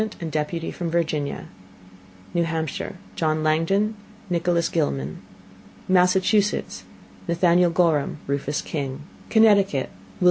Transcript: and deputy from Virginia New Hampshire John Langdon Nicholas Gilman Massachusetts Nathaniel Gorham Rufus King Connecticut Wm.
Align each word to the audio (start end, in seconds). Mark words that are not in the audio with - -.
and 0.19 0.31
deputy 0.31 0.71
from 0.71 0.89
Virginia 0.89 1.45
New 2.33 2.43
Hampshire 2.43 2.95
John 3.15 3.43
Langdon 3.43 3.93
Nicholas 4.31 4.67
Gilman 4.67 5.21
Massachusetts 5.87 6.81
Nathaniel 7.27 7.69
Gorham 7.69 8.17
Rufus 8.25 8.63
King 8.63 9.01
Connecticut 9.29 9.89
Wm. 9.91 9.97